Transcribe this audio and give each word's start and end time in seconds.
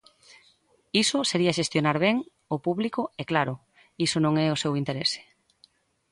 Iso 1.03 1.17
sería 1.31 1.57
xestionar 1.59 1.97
ben 2.05 2.15
o 2.55 2.57
público 2.65 3.01
e, 3.21 3.23
claro, 3.31 3.53
iso 4.05 4.17
non 4.25 4.33
é 4.45 4.47
o 4.55 4.59
seu 4.63 4.71
interese. 4.81 5.19